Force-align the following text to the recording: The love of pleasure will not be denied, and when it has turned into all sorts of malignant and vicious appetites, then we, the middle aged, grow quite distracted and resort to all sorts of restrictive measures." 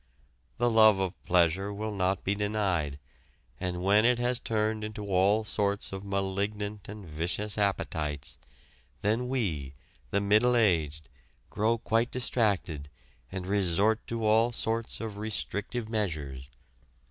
The 0.57 0.67
love 0.71 0.97
of 0.99 1.13
pleasure 1.25 1.71
will 1.71 1.93
not 1.95 2.23
be 2.23 2.33
denied, 2.33 2.97
and 3.59 3.83
when 3.83 4.03
it 4.03 4.17
has 4.17 4.39
turned 4.39 4.83
into 4.83 5.05
all 5.05 5.43
sorts 5.43 5.93
of 5.93 6.03
malignant 6.03 6.89
and 6.89 7.05
vicious 7.05 7.55
appetites, 7.55 8.39
then 9.01 9.27
we, 9.27 9.75
the 10.09 10.19
middle 10.19 10.57
aged, 10.57 11.07
grow 11.51 11.77
quite 11.77 12.09
distracted 12.09 12.89
and 13.31 13.45
resort 13.45 14.07
to 14.07 14.25
all 14.25 14.51
sorts 14.51 15.01
of 15.01 15.19
restrictive 15.19 15.87
measures." 15.87 16.49